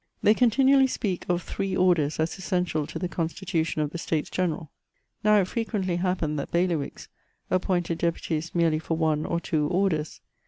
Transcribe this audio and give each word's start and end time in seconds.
They 0.23 0.33
continually 0.33 0.87
speak 0.87 1.27
of 1.29 1.43
three 1.43 1.75
orders 1.75 2.19
as 2.19 2.35
essential 2.39 2.87
to 2.87 2.97
the 2.97 3.07
Constitution 3.07 3.83
of 3.83 3.91
the 3.91 3.99
States 3.99 4.31
General. 4.31 4.71
Now, 5.23 5.35
it 5.41 5.47
frequently 5.47 5.97
happened 5.97 6.39
that 6.39 6.49
bailiwicks 6.51 7.07
appointed 7.51 7.99
deputies 7.99 8.55
merely 8.55 8.79
for 8.79 8.97
one 8.97 9.27
or 9.27 9.39
two 9.39 9.67
orders. 9.67 10.19